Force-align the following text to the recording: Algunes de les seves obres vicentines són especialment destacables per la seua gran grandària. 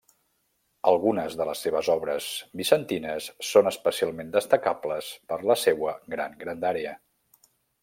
Algunes 0.91 1.35
de 1.41 1.45
les 1.49 1.61
seves 1.65 1.89
obres 1.95 2.29
vicentines 2.61 3.29
són 3.51 3.71
especialment 3.73 4.33
destacables 4.39 5.13
per 5.33 5.41
la 5.53 5.59
seua 5.67 5.95
gran 6.17 6.37
grandària. 6.45 6.99